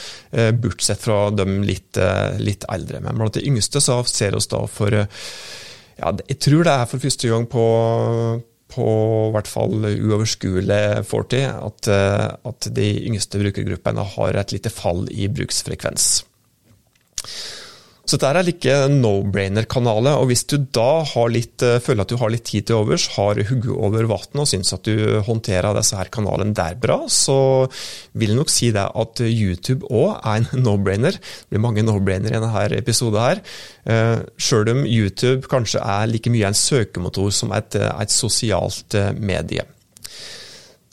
bortsett 0.60 1.00
fra 1.02 1.30
de 1.32 1.46
litt, 1.66 1.98
litt 2.42 2.66
eldre. 2.72 3.00
Men 3.06 3.18
blant 3.18 3.38
de 3.38 3.46
yngste 3.48 3.82
så 3.84 4.02
ser 4.10 4.36
vi 4.36 4.44
da 4.52 4.60
for 4.70 4.94
ja, 4.94 6.12
jeg 6.28 6.38
tror 6.44 6.68
det 6.68 6.74
er 6.74 6.90
for 6.92 7.02
første 7.02 7.32
gang 7.32 7.48
på 7.50 7.64
på 8.72 8.88
hvert 9.34 9.50
fall 9.50 9.86
uoverskuelig 9.88 11.06
fortid 11.08 11.48
at, 11.48 11.88
eh, 11.92 12.28
at 12.52 12.70
de 12.76 12.88
yngste 13.08 13.40
brukergruppene 13.42 14.04
har 14.16 14.40
et 14.40 14.54
lite 14.56 14.72
fall 14.74 15.06
i 15.12 15.30
bruksfrekvens. 15.32 16.10
Så 18.08 18.16
dette 18.16 18.30
er 18.40 18.46
like 18.48 18.76
no-brainer-kanalet. 18.88 20.16
og 20.16 20.30
Hvis 20.30 20.46
du 20.48 20.56
da 20.72 21.04
litt, 21.28 21.62
eh, 21.62 21.80
føler 21.84 22.06
at 22.06 22.08
du 22.14 22.16
har 22.16 22.32
litt 22.32 22.46
tid 22.48 22.68
til 22.68 22.80
overs, 22.80 23.10
har 23.18 23.36
hugget 23.36 23.76
over 23.76 24.08
vannet 24.08 24.40
og 24.40 24.48
syns 24.48 24.72
at 24.72 24.88
du 24.88 25.20
håndterer 25.28 25.76
disse 25.76 25.98
her 26.00 26.08
kanalene 26.08 26.56
der 26.56 26.80
bra, 26.80 27.02
så 27.12 27.68
vil 28.16 28.32
jeg 28.32 28.40
nok 28.40 28.50
si 28.54 28.72
det 28.72 28.88
at 28.88 29.20
YouTube 29.20 29.92
òg 29.92 30.22
er 30.24 30.40
en 30.40 30.64
no-brainer. 30.64 31.20
Det 31.20 31.52
blir 31.52 31.66
mange 31.68 31.84
no-brainer 31.84 32.32
i 32.32 32.40
denne 32.40 32.80
episoden 32.80 33.20
her. 33.20 33.44
Eh, 33.84 34.24
Sjøl 34.40 34.72
om 34.72 34.86
YouTube 34.88 35.52
kanskje 35.52 35.84
er 35.84 36.08
like 36.08 36.32
mye 36.32 36.48
en 36.48 36.56
søkemotor 36.56 37.28
som 37.36 37.52
et, 37.52 37.76
et 37.76 38.14
sosialt 38.14 38.96
eh, 38.96 39.12
medie. 39.20 39.68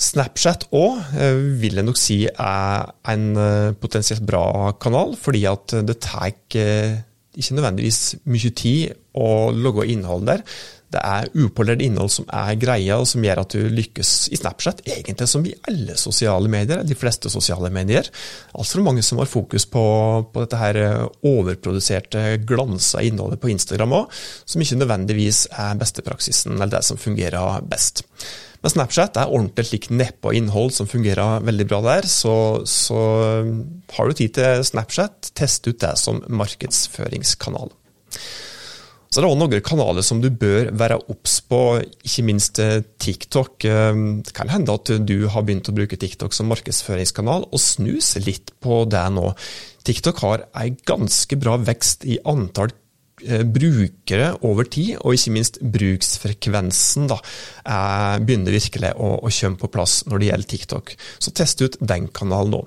Snapchat 0.01 0.69
òg 0.75 1.15
vil 1.61 1.79
jeg 1.79 1.87
nok 1.87 1.99
si 2.01 2.21
er 2.27 2.89
en 3.13 3.27
potensielt 3.81 4.25
bra 4.27 4.73
kanal, 4.83 5.15
fordi 5.21 5.45
at 5.51 5.77
det 5.87 6.01
tar 6.03 6.33
ikke 6.33 6.67
nødvendigvis 7.35 8.01
mye 8.31 8.55
tid 8.59 8.95
å 9.15 9.51
logge 9.55 9.87
innhold 9.91 10.27
der. 10.27 10.43
Det 10.95 11.01
er 11.03 11.27
upolert 11.43 11.83
innhold 11.83 12.13
som 12.15 12.27
er 12.31 12.55
greia, 12.61 13.01
og 13.03 13.09
som 13.11 13.25
gjør 13.25 13.41
at 13.43 13.55
du 13.57 13.65
lykkes 13.67 14.13
i 14.31 14.39
Snapchat, 14.39 14.85
egentlig 14.87 15.27
som 15.31 15.43
i 15.47 15.55
alle 15.67 15.97
sosiale 15.99 16.51
medier, 16.51 16.85
de 16.87 16.95
fleste 16.99 17.33
sosiale 17.33 17.71
medier. 17.75 18.07
Altfor 18.55 18.85
mange 18.87 19.03
som 19.03 19.19
har 19.19 19.31
fokus 19.31 19.67
på, 19.67 19.83
på 20.31 20.45
dette 20.45 20.61
her 20.61 20.79
overproduserte, 21.27 22.23
glansa 22.47 23.03
innholdet 23.03 23.43
på 23.43 23.51
Instagram 23.51 23.97
òg, 24.03 24.19
som 24.47 24.63
ikke 24.63 24.79
nødvendigvis 24.85 25.49
er 25.51 25.79
bestepraksisen, 25.83 26.55
eller 26.55 26.77
det 26.77 26.85
som 26.87 27.01
fungerer 27.01 27.67
best. 27.67 28.05
Men 28.65 28.73
Snapchat 28.73 29.19
er 29.21 29.29
ordentlig 29.29 29.67
slik 29.69 29.91
nedpå 29.93 30.31
innhold 30.39 30.71
som 30.73 30.89
fungerer 30.89 31.43
veldig 31.45 31.67
bra 31.69 31.83
der. 31.85 32.07
Så, 32.09 32.65
så 32.65 33.01
har 33.93 34.09
du 34.09 34.17
tid 34.17 34.39
til 34.39 34.63
Snapchat, 34.65 35.35
test 35.37 35.69
ut 35.69 35.83
det 35.83 35.93
som 36.01 36.23
markedsføringskanal. 36.33 37.69
Så 39.13 39.21
det 39.21 39.29
er 39.29 39.29
også 39.29 39.43
noen 39.45 39.61
kanaler 39.63 40.03
som 40.03 40.23
du 40.25 40.31
bør 40.33 40.73
være 40.75 40.97
obs 41.13 41.37
på, 41.47 41.59
ikke 42.09 42.25
minst 42.27 42.59
eh, 42.59 42.81
TikTok. 43.05 43.67
Eh, 43.69 44.01
det 44.25 44.33
kan 44.35 44.49
hende 44.51 44.75
at 44.81 44.95
du 45.07 45.29
har 45.31 45.45
begynt 45.45 45.69
å 45.69 45.77
bruke 45.77 46.01
TikTok 46.01 46.33
som 46.35 46.49
markedsføringskanal, 46.51 47.45
og 47.53 47.63
snus 47.63 48.15
litt 48.25 48.57
på 48.65 48.81
det 48.89 49.05
nå. 49.13 49.29
TikTok 49.85 50.25
har 50.25 50.49
en 50.57 50.81
ganske 50.89 51.39
bra 51.39 51.61
vekst 51.61 52.09
i 52.09 52.17
antall 52.25 52.73
Eh, 52.73 52.84
brukere 53.55 54.33
over 54.45 54.69
tid, 54.69 54.97
og 55.01 55.17
ikke 55.17 55.35
minst 55.35 55.61
bruksfrekvensen, 55.75 57.09
da, 57.11 57.21
begynner 58.21 58.57
virkelig 58.57 58.93
å, 58.97 59.15
å 59.21 59.33
komme 59.33 59.61
på 59.61 59.73
plass 59.73 60.03
når 60.09 60.21
det 60.21 60.31
gjelder 60.31 60.53
TikTok. 60.55 60.95
Så 61.23 61.35
test 61.37 61.65
ut 61.65 61.81
den 61.81 62.11
kanalen 62.15 62.59
nå. 62.59 62.65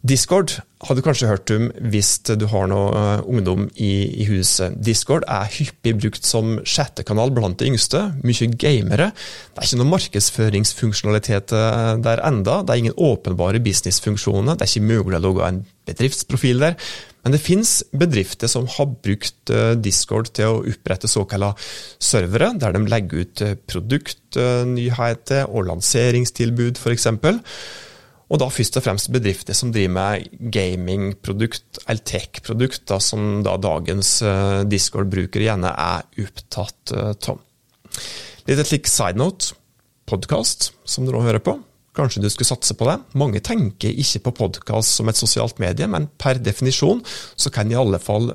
Discord 0.00 0.54
har 0.80 0.96
du 0.96 1.02
kanskje 1.04 1.28
hørt 1.28 1.50
om 1.52 1.66
hvis 1.92 2.14
du 2.24 2.46
har 2.48 2.70
noe 2.70 2.88
eh, 2.96 3.24
ungdom 3.28 3.66
i, 3.74 3.90
i, 4.22 4.24
huset. 4.30 4.72
Discord 4.80 5.26
er 5.28 5.50
hyppig 5.52 5.92
brukt 5.98 6.24
som 6.24 6.54
chattekanal 6.64 7.34
blant 7.36 7.58
de 7.60 7.68
yngste. 7.68 8.06
Mye 8.24 8.48
gamere. 8.54 9.10
Det 9.12 9.60
er 9.60 9.68
ikke 9.68 9.80
noe 9.82 9.90
markedsføringsfunksjonalitet 9.90 11.52
eh, 11.52 11.90
der 12.00 12.24
enda. 12.24 12.62
Det 12.64 12.72
er 12.72 12.84
ingen 12.86 12.96
åpenbare 12.96 13.60
businessfunksjoner. 13.60 14.56
Det 14.56 14.64
er 14.64 14.72
ikke 14.72 14.88
mulig 14.88 15.20
å 15.20 15.24
logge 15.26 15.50
en 15.50 15.60
bedriftsprofil 15.90 16.64
der. 16.64 16.80
Men 17.24 17.34
det 17.34 17.42
finnes 17.44 17.74
bedrifter 17.92 18.48
som 18.48 18.68
har 18.78 18.88
brukt 19.04 19.52
eh, 19.52 19.74
Discord 19.76 20.32
til 20.36 20.48
å 20.48 20.62
opprette 20.72 21.10
såkalte 21.10 21.52
servere, 22.00 22.54
der 22.60 22.74
de 22.76 22.82
legger 22.88 23.26
ut 23.26 23.44
produktnyheter 23.68 25.50
og 25.50 25.68
lanseringstilbud, 25.68 26.80
f.eks. 26.80 27.08
Og 28.30 28.38
da 28.38 28.46
først 28.52 28.78
og 28.78 28.84
fremst 28.86 29.10
bedrifter 29.10 29.56
som 29.58 29.72
driver 29.74 29.94
med 29.96 30.50
gamingprodukt, 30.54 31.82
eller 31.86 32.04
tech-produkt, 32.06 32.92
som 33.02 33.40
da 33.42 33.56
dagens 33.58 34.20
uh, 34.22 34.62
Discord-brukere 34.70 35.48
gjerne 35.48 35.72
er 35.74 36.06
opptatt 36.22 36.94
av. 36.94 37.40
Litt 38.46 38.62
et 38.62 38.70
slik 38.70 38.86
side 38.86 39.18
note, 39.18 39.56
podkast, 40.10 40.70
som 40.86 41.06
du 41.06 41.12
nå 41.14 41.24
hører 41.26 41.42
på. 41.42 41.58
Kanskje 41.96 42.22
du 42.22 42.28
skulle 42.30 42.50
satse 42.52 42.76
på 42.78 42.86
det. 42.86 43.00
Mange 43.18 43.42
tenker 43.42 43.90
ikke 43.90 44.22
på 44.28 44.36
podkast 44.44 44.94
som 45.00 45.10
et 45.10 45.18
sosialt 45.18 45.58
medie, 45.62 45.88
men 45.90 46.06
per 46.20 46.38
definisjon 46.38 47.02
så 47.34 47.50
kan 47.54 47.70
i 47.70 47.78
alle 47.78 47.98
fall 48.02 48.30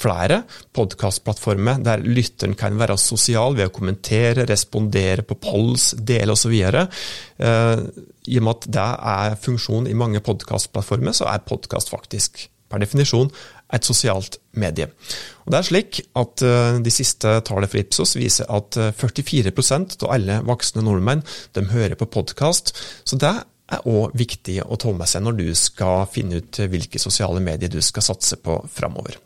flere 0.00 0.42
podkastplattformer 0.76 1.82
der 1.84 2.04
lytteren 2.04 2.54
kan 2.58 2.78
være 2.80 2.96
sosial 3.00 3.56
ved 3.58 3.68
å 3.68 3.74
kommentere, 3.74 4.46
respondere 4.48 5.24
på 5.26 5.36
polls, 5.42 5.90
dele 5.96 6.36
osv. 6.36 6.54
Eh, 6.54 7.82
I 8.30 8.38
og 8.40 8.46
med 8.46 8.54
at 8.54 8.68
det 8.76 8.86
er 9.14 9.40
funksjon 9.44 9.88
i 9.90 9.96
mange 9.96 10.22
podkastplattformer, 10.24 11.16
så 11.16 11.28
er 11.32 11.44
podkast 11.46 11.92
faktisk 11.92 12.46
per 12.70 12.84
definisjon 12.84 13.32
et 13.74 13.86
sosialt 13.86 14.40
medie. 14.58 14.88
Og 15.44 15.52
det 15.52 15.60
er 15.60 15.68
slik 15.68 16.00
at 16.18 16.44
uh, 16.46 16.80
De 16.82 16.92
siste 16.94 17.36
tallene 17.46 17.70
fra 17.70 17.82
Ipsos 17.82 18.16
viser 18.18 18.50
at 18.50 18.78
uh, 18.80 18.90
44% 18.96 19.98
av 20.02 20.12
alle 20.16 20.40
voksne 20.46 20.84
nordmenn 20.86 21.24
de 21.56 21.66
hører 21.72 21.96
på 21.98 22.10
podkast. 22.10 22.74
Så 23.04 23.18
det 23.20 23.32
er 23.70 23.88
òg 23.88 24.14
viktig 24.18 24.60
å 24.66 24.78
ta 24.80 24.92
med 24.94 25.10
seg 25.10 25.24
når 25.24 25.38
du 25.38 25.48
skal 25.58 26.08
finne 26.10 26.42
ut 26.42 26.62
hvilke 26.70 27.02
sosiale 27.02 27.42
medier 27.44 27.70
du 27.70 27.80
skal 27.84 28.08
satse 28.10 28.40
på 28.42 28.58
framover. 28.74 29.18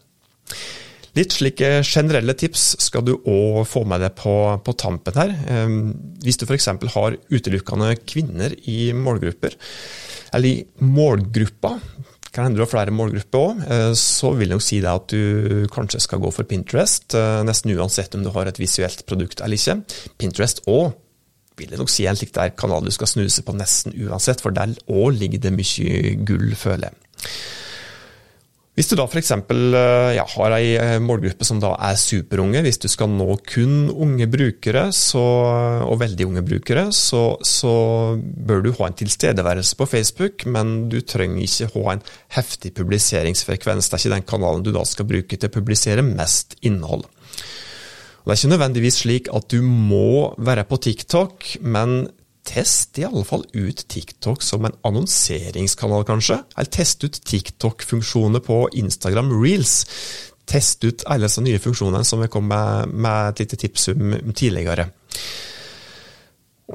Litt 1.15 1.37
slike 1.37 1.69
generelle 1.87 2.35
tips 2.35 2.73
skal 2.83 3.05
du 3.07 3.13
òg 3.15 3.61
få 3.71 3.85
med 3.87 4.03
deg 4.03 4.17
på, 4.19 4.35
på 4.67 4.73
tampen 4.75 5.15
her. 5.21 5.35
Ehm, 5.47 5.77
hvis 6.25 6.41
du 6.41 6.43
f.eks. 6.49 6.73
har 6.97 7.19
utelukkende 7.31 7.93
kvinner 8.03 8.57
i 8.67 8.91
målgrupper, 8.99 9.55
eller 10.35 10.49
i 10.49 10.65
målgruppa, 10.83 11.77
kan 12.35 12.49
hende 12.49 12.59
du 12.59 12.65
har 12.65 12.71
flere 12.71 12.95
målgrupper 12.95 13.41
òg, 13.41 13.63
eh, 13.71 13.93
så 13.99 14.33
vil 14.35 14.49
jeg 14.51 14.59
nok 14.59 14.67
si 14.67 14.81
deg 14.83 14.91
at 14.91 15.15
du 15.15 15.69
kanskje 15.73 16.03
skal 16.03 16.23
gå 16.23 16.33
for 16.35 16.49
Pinterest, 16.51 17.15
eh, 17.15 17.41
nesten 17.47 17.75
uansett 17.77 18.15
om 18.19 18.25
du 18.27 18.33
har 18.35 18.51
et 18.51 18.61
visuelt 18.61 19.05
produkt 19.09 19.41
eller 19.45 19.61
ikke. 19.61 19.79
Pinterest 20.19 20.65
òg 20.67 20.93
vil 21.59 21.71
jeg 21.71 21.79
nok 21.79 21.93
si 21.93 22.07
en 22.11 22.19
slik 22.19 22.35
der 22.35 22.51
kanal 22.59 22.83
du 22.83 22.91
skal 22.95 23.11
snuse 23.11 23.45
på 23.47 23.55
nesten 23.55 23.95
uansett, 24.09 24.43
for 24.43 24.55
der 24.55 24.75
òg 24.91 25.21
ligger 25.21 25.47
det 25.47 25.55
mye 25.55 26.17
gull, 26.27 26.51
føler 26.59 26.91
jeg. 26.91 27.31
Hvis 28.75 28.89
du 28.91 28.97
da 28.99 29.05
f.eks. 29.07 29.29
Eh, 29.31 30.13
ja, 30.17 30.25
har 30.27 30.53
ei 30.57 30.73
eh, 30.75 30.97
målgruppe 30.99 31.47
som 31.47 31.61
da 31.63 31.77
er 31.79 31.99
superunge, 32.01 32.59
hvis 32.65 32.81
du 32.83 32.89
skal 32.91 33.13
nå 33.13 33.37
kun 33.47 33.87
unge 33.93 34.27
brukere 34.31 34.89
så, 34.95 35.23
og 35.87 36.01
veldig 36.01 36.27
unge 36.27 36.43
brukere, 36.47 36.89
så, 36.91 37.37
så, 37.47 37.75
bør 38.19 38.65
du 38.65 38.73
ha 38.81 38.89
en 38.89 38.99
tilstedeværelse 38.99 39.79
på 39.79 39.87
Facebook, 39.87 40.47
men 40.51 40.89
du 40.91 40.99
trenger 41.07 41.47
ikke 41.47 41.71
ha 41.77 41.95
en 41.95 42.03
heftig 42.35 42.75
publiseringsfrekvens. 42.75 43.93
Det 43.93 43.95
er 43.95 44.03
ikke 44.03 44.17
den 44.17 44.29
kanalen 44.35 44.67
du 44.67 44.73
da 44.75 44.83
skal 44.89 45.07
bruke 45.07 45.39
til 45.39 45.53
å 45.53 45.55
publisere 45.55 46.03
mest 46.07 46.59
innhold. 46.67 47.07
Og 47.07 48.27
det 48.27 48.35
er 48.35 48.41
ikke 48.41 48.55
nødvendigvis 48.57 49.01
slik 49.05 49.31
at 49.37 49.55
du 49.55 49.61
må 49.63 50.35
være 50.43 50.67
på 50.67 50.81
TikTok, 50.83 51.51
men 51.63 52.09
Test 52.45 52.99
i 53.01 53.07
alle 53.07 53.25
fall 53.25 53.47
ut 53.53 53.87
TikTok 53.89 54.43
som 54.45 54.67
en 54.69 54.77
annonseringskanal, 54.85 56.05
kanskje. 56.09 56.43
Eller 56.57 56.71
test 56.71 57.05
ut 57.07 57.17
TikTok-funksjoner 57.25 58.45
på 58.45 58.59
Instagram 58.77 59.33
Reels. 59.41 59.87
Test 60.45 60.85
ut 60.85 61.07
alle 61.09 61.25
disse 61.25 61.41
nye 61.45 61.63
funksjonene 61.63 62.05
som 62.05 62.21
vi 62.21 62.29
kom 62.33 62.47
med, 62.51 62.93
med 62.93 63.33
et 63.33 63.45
lite 63.45 63.59
tips 63.65 63.89
om 63.95 64.33
tidligere. 64.37 64.91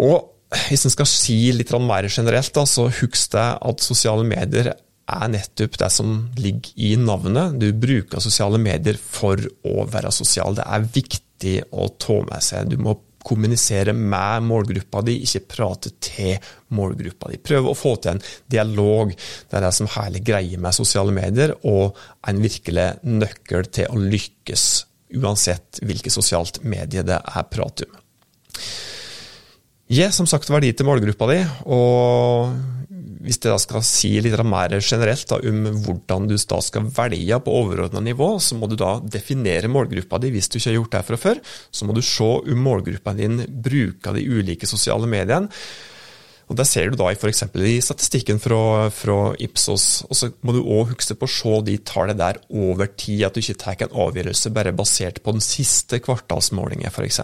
Og 0.01 0.35
hvis 0.69 0.87
en 0.87 0.93
skal 0.93 1.09
si 1.09 1.37
litt 1.53 1.71
mer 1.77 2.09
generelt, 2.09 2.53
da, 2.55 2.65
så 2.65 2.87
husk 2.89 3.33
deg 3.35 3.59
at 3.69 3.85
sosiale 3.85 4.25
medier 4.25 4.71
er 5.09 5.29
nettopp 5.31 5.77
det 5.81 5.89
som 5.93 6.15
ligger 6.37 6.73
i 6.77 6.95
navnet. 6.97 7.57
Du 7.61 7.69
bruker 7.73 8.21
sosiale 8.21 8.57
medier 8.61 8.97
for 8.97 9.37
å 9.65 9.85
være 9.89 10.11
sosial. 10.13 10.57
Det 10.57 10.65
er 10.65 10.89
viktig 10.97 11.55
å 11.71 11.89
ta 12.01 12.19
med 12.25 12.45
seg. 12.45 12.69
Du 12.73 12.81
må 12.81 12.97
kommunisere 13.29 13.93
med 13.93 14.47
målgruppa 14.49 15.03
di, 15.05 15.19
ikke 15.25 15.45
prate 15.53 15.93
til 16.03 16.51
målgruppa 16.75 17.31
di. 17.31 17.39
Prøv 17.41 17.69
å 17.69 17.77
få 17.77 17.95
til 18.01 18.15
en 18.15 18.23
dialog. 18.49 19.13
Det 19.13 19.57
er 19.57 19.65
det 19.65 19.73
som 19.77 19.89
hele 19.95 20.21
greia 20.25 20.59
med 20.61 20.77
sosiale 20.77 21.13
medier, 21.15 21.55
og 21.69 21.97
en 22.29 22.41
virkelig 22.43 22.89
nøkkel 23.05 23.69
til 23.73 23.89
å 23.89 24.01
lykkes, 24.01 24.67
uansett 25.19 25.81
hvilket 25.81 26.13
sosialt 26.13 26.61
medie 26.65 27.05
det 27.05 27.17
er 27.17 27.49
prat 27.49 27.85
om. 27.85 27.99
Gi 29.89 30.05
som 30.13 30.27
sagt 30.29 30.51
verdi 30.53 30.69
til 30.77 30.85
målgruppa 30.85 31.25
di, 31.31 31.39
og 31.73 32.78
hvis 33.29 33.37
jeg 33.37 33.53
da 33.53 33.59
skal 33.61 33.85
si 33.85 34.09
litt 34.23 34.41
mer 34.41 34.73
generelt 34.79 35.29
da, 35.29 35.37
om 35.37 35.67
hvordan 35.85 36.25
du 36.29 36.33
da 36.33 36.61
skal 36.65 36.89
velge 36.95 37.37
på 37.45 37.53
overordna 37.61 38.01
nivå, 38.01 38.31
så 38.41 38.57
må 38.57 38.69
du 38.71 38.75
da 38.79 38.95
definere 39.05 39.69
målgruppa 39.69 40.17
di 40.21 40.33
hvis 40.33 40.49
du 40.49 40.57
ikke 40.57 40.71
har 40.71 40.79
gjort 40.79 40.97
det 40.97 41.05
fra 41.11 41.21
før. 41.27 41.43
Så 41.69 41.85
må 41.85 41.93
du 41.93 42.01
se 42.05 42.25
om 42.25 42.65
målgruppa 42.65 43.13
din 43.17 43.43
bruker 43.45 44.17
de 44.17 44.25
ulike 44.25 44.69
sosiale 44.69 45.09
mediene. 45.09 45.53
Og 46.49 46.57
Det 46.57 46.65
ser 46.65 46.89
du 46.89 46.97
da 46.97 47.11
f.eks. 47.13 47.43
i 47.61 47.77
statistikken 47.85 48.39
fra, 48.41 48.89
fra, 48.89 49.17
Ipsos. 49.37 50.03
og 50.09 50.17
Så 50.17 50.31
må 50.41 50.55
du 50.55 50.63
òg 50.63 50.95
huske 50.95 51.13
på 51.13 51.29
å 51.29 51.33
se 51.35 51.59
de 51.67 51.77
tallene 51.85 52.17
der 52.17 52.39
over 52.49 52.89
tid, 52.89 53.27
at 53.27 53.37
du 53.37 53.43
ikke 53.43 53.59
tar 53.61 53.83
en 53.85 53.93
avgjørelse 54.07 54.49
bare 54.55 54.73
basert 54.73 55.21
på 55.21 55.35
den 55.37 55.45
siste 55.45 56.01
kvartalsmålingen 56.01 56.89
f.eks. 56.89 57.21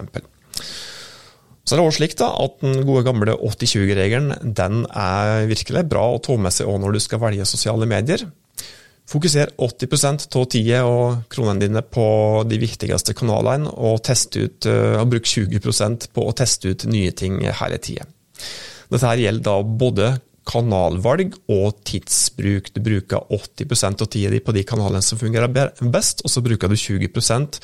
Så 1.66 1.74
er 1.74 1.80
det 1.80 1.84
også 1.88 1.98
slik 1.98 2.14
da, 2.20 2.30
at 2.44 2.60
Den 2.62 2.84
gode 2.86 3.02
gamle 3.06 3.34
80-20-regelen 3.34 4.52
den 4.54 4.84
er 4.86 5.48
virkelig 5.50 5.82
bra 5.90 6.04
å 6.14 6.20
ta 6.22 6.36
med 6.38 6.54
seg 6.54 6.70
når 6.70 6.94
du 6.94 7.02
skal 7.02 7.22
velge 7.24 7.48
sosiale 7.48 7.88
medier. 7.90 8.22
Fokuser 9.06 9.52
80% 9.62 10.26
av 10.34 10.46
tida 10.50 10.80
og 10.86 11.26
kronene 11.30 11.62
dine 11.62 11.82
på 11.82 12.06
de 12.50 12.58
viktigste 12.58 13.14
kanalene, 13.18 13.70
og, 13.70 14.00
ut, 14.02 14.66
eh, 14.66 14.94
og 14.98 15.10
bruk 15.12 15.28
20% 15.30 16.08
på 16.14 16.24
å 16.26 16.34
teste 16.34 16.72
ut 16.74 16.86
nye 16.90 17.12
ting 17.14 17.38
hele 17.46 17.78
tida. 17.78 18.06
Dette 18.90 19.12
gjelder 19.18 19.46
da 19.46 19.60
både 19.62 20.08
kanalvalg 20.46 21.34
og 21.50 21.78
tidsbruk. 21.86 22.72
Du 22.74 22.82
bruker 22.82 23.30
80% 23.34 24.02
av 24.02 24.10
tida 24.10 24.30
di 24.34 24.42
på 24.42 24.54
de 24.54 24.62
kanalene 24.66 25.02
som 25.02 25.18
fungerer 25.18 25.50
best, 25.90 26.22
og 26.22 26.30
så 26.30 26.42
bruker 26.42 26.70
du 26.70 26.78
20% 26.78 27.60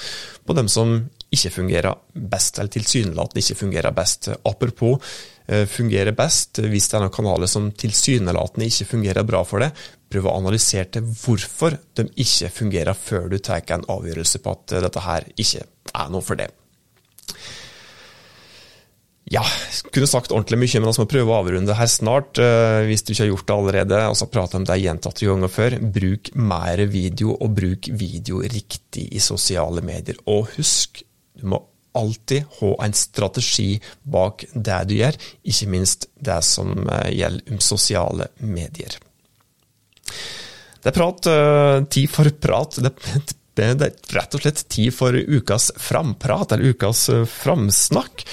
på 0.46 0.58
dem 0.58 0.70
som 0.70 0.96
ikke 1.32 1.52
fungerer 1.54 1.98
best, 2.12 2.58
eller 2.58 2.72
tilsynelatende 2.72 3.42
ikke 3.42 3.60
fungerer 3.62 3.96
best. 3.96 4.28
Apropos 4.48 5.14
eh, 5.46 5.64
fungerer 5.70 6.16
best, 6.16 6.60
hvis 6.60 6.90
det 6.90 6.98
er 6.98 7.06
noen 7.06 7.14
kanaler 7.14 7.50
som 7.50 7.70
tilsynelatende 7.72 8.68
ikke 8.68 8.90
fungerer 8.92 9.26
bra 9.28 9.42
for 9.48 9.64
deg, 9.64 9.82
prøv 10.12 10.28
å 10.28 10.36
analysere 10.42 10.90
til 10.92 11.08
hvorfor 11.08 11.78
de 11.96 12.06
ikke 12.20 12.52
fungerer, 12.52 12.98
før 12.98 13.30
du 13.32 13.38
tar 13.40 13.64
en 13.72 13.88
avgjørelse 13.96 14.42
på 14.44 14.56
at 14.58 14.78
dette 14.86 15.06
her 15.06 15.28
ikke 15.36 15.64
er 15.64 16.12
noe 16.12 16.24
for 16.24 16.40
deg. 16.40 16.52
Ja, 19.32 19.42
kunne 19.94 20.08
sagt 20.10 20.32
ordentlig 20.34 20.58
mye, 20.60 20.80
men 20.82 20.90
vi 20.90 21.00
må 21.00 21.08
prøve 21.08 21.32
å 21.32 21.38
avrunde 21.38 21.76
her 21.78 21.88
snart. 21.88 22.36
Eh, 22.42 22.82
hvis 22.88 23.04
du 23.06 23.14
ikke 23.14 23.22
har 23.22 23.30
gjort 23.30 23.46
det 23.48 23.54
allerede, 23.54 24.00
og 24.10 24.18
så 24.18 24.28
prate 24.28 24.58
om 24.58 24.66
det 24.68 24.80
gjentatte 24.82 25.28
ganger 25.28 25.52
før. 25.52 25.76
Bruk 25.94 26.32
mer 26.36 26.82
video, 26.90 27.36
og 27.38 27.54
bruk 27.56 27.88
video 27.96 28.42
riktig 28.42 29.06
i 29.14 29.22
sosiale 29.22 29.84
medier. 29.86 30.18
Og 30.28 30.50
husk, 30.58 31.04
du 31.38 31.46
må 31.48 31.62
alltid 31.92 32.44
ha 32.60 32.84
en 32.84 32.94
strategi 32.96 33.76
bak 34.02 34.44
det 34.52 34.80
du 34.88 34.96
gjør, 34.96 35.18
ikke 35.48 35.68
minst 35.72 36.08
det 36.16 36.40
som 36.46 36.72
eh, 36.86 37.10
gjelder 37.18 37.60
sosiale 37.64 38.30
medier. 38.40 38.96
Det 40.82 40.90
er 40.90 40.96
prat, 40.96 41.28
eh, 41.30 41.76
tid 41.92 42.10
for 42.10 42.32
prat. 42.42 42.80
Det 42.82 43.68
er 43.68 43.92
rett 44.16 44.34
og 44.34 44.42
slett 44.42 44.64
tid 44.72 44.94
for 44.96 45.14
ukas 45.14 45.70
framprat, 45.76 46.54
eller 46.54 46.72
ukas 46.72 47.06
eh, 47.12 47.26
framsnakk. 47.28 48.26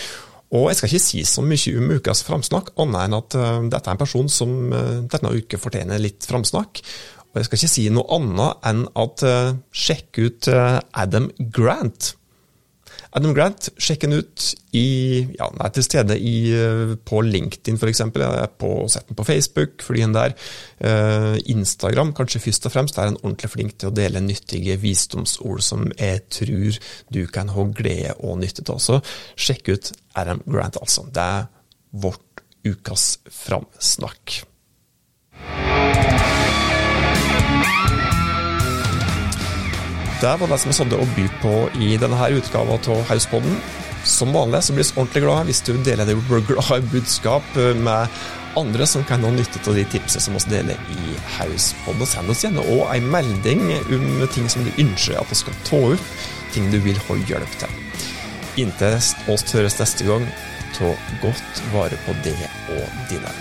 Og 0.55 0.71
jeg 0.71 0.79
skal 0.79 0.89
ikke 0.89 1.05
si 1.05 1.23
så 1.29 1.43
mye 1.45 1.77
om 1.77 1.91
ukas 1.99 2.23
framsnakk, 2.25 2.71
annet 2.81 3.03
enn 3.03 3.17
at 3.19 3.35
dette 3.69 3.83
er 3.83 3.93
en 3.93 3.99
person 4.01 4.31
som 4.33 4.55
denne 5.05 5.33
uka 5.35 5.59
fortjener 5.61 6.01
litt 6.01 6.25
framsnakk. 6.25 6.81
Og 7.29 7.37
jeg 7.37 7.45
skal 7.45 7.59
ikke 7.59 7.69
si 7.75 7.83
noe 7.93 8.17
annet 8.17 8.65
enn 8.65 8.79
at 8.97 9.21
sjekk 9.69 10.23
ut 10.23 10.49
Adam 10.49 11.29
Grant. 11.53 12.15
Adam 13.17 13.33
Grant, 13.33 13.71
sjekk 13.81 14.03
den 14.05 14.19
ut 14.19 14.43
i 14.77 15.25
Ja, 15.33 15.47
han 15.47 15.61
er 15.65 15.71
til 15.73 15.85
stede 15.85 16.17
i, 16.21 16.51
eh, 16.53 16.93
på 17.09 17.21
LinkedIn 17.25 17.79
f.eks. 17.79 18.03
Jeg 18.05 18.29
har 18.29 18.87
sett 18.87 19.07
den 19.09 19.17
på 19.17 19.25
Facebook, 19.25 19.81
fordi 19.81 20.03
den 20.05 20.13
der. 20.13 20.35
Eh, 20.79 21.39
Instagram, 21.49 22.13
kanskje 22.13 22.43
først 22.43 22.69
og 22.69 22.75
fremst, 22.75 22.97
er 22.97 23.09
en 23.09 23.17
ordentlig 23.23 23.49
flink 23.49 23.77
til 23.77 23.89
å 23.89 23.95
dele 23.95 24.21
nyttige 24.21 24.77
visdomsord 24.77 25.65
som 25.65 25.89
jeg 25.97 26.21
tror 26.29 26.77
du 27.09 27.25
kan 27.27 27.49
ha 27.49 27.65
glede 27.73 28.13
og 28.19 28.37
nytte 28.43 28.67
av. 28.69 28.77
Så 28.77 29.01
sjekk 29.35 29.73
ut 29.73 29.91
Adam 30.15 30.43
Grant, 30.45 30.77
altså. 30.77 31.07
Det 31.09 31.25
er 31.25 31.49
vårt 31.91 32.45
ukas 32.63 33.17
framsnakk. 33.33 34.43
Det 40.19 40.35
var 40.39 40.49
det 40.51 40.57
som 40.59 40.67
jeg 40.73 40.81
hadde 40.81 40.97
å 40.99 41.05
by 41.15 41.25
på 41.39 41.51
i 41.79 41.93
denne 41.99 42.25
utgava 42.35 42.75
av 42.75 43.05
Hauspodden. 43.07 43.53
Som 44.03 44.33
vanlig 44.35 44.59
så 44.65 44.73
blir 44.75 44.83
vi 44.83 44.91
ordentlig 44.97 45.21
glad 45.23 45.47
hvis 45.47 45.61
du 45.63 45.71
deler 45.79 46.09
det 46.09 46.17
glade 46.27 46.79
budskap 46.91 47.55
med 47.79 48.17
andre 48.59 48.87
som 48.89 49.05
kan 49.07 49.23
ha 49.23 49.31
nytte 49.31 49.61
av 49.63 49.77
de 49.79 49.85
tipsene 49.87 50.19
som 50.25 50.35
vi 50.35 50.57
deler 50.57 50.75
i 50.91 51.15
Hauspodden. 51.37 52.03
Send 52.03 52.33
oss 52.33 52.43
gjerne 52.43 52.67
òg 52.67 52.91
en 52.97 53.07
melding 53.15 53.63
om 53.95 54.27
ting 54.35 54.51
som 54.51 54.67
du 54.67 54.73
ønsker 54.75 55.21
at 55.21 55.31
vi 55.31 55.39
skal 55.39 55.55
ta 55.69 55.79
opp, 55.93 56.11
ting 56.51 56.67
du 56.73 56.81
vil 56.83 56.99
ha 57.07 57.19
hjelp 57.31 57.55
til. 57.63 57.79
Inntil 58.65 58.99
oss 58.99 59.47
høres 59.55 59.79
neste 59.79 60.03
gang, 60.09 60.27
ta 60.75 60.91
godt 61.23 61.63
vare 61.71 61.95
på 62.03 62.19
det 62.27 62.35
og 62.75 62.83
dine. 63.07 63.31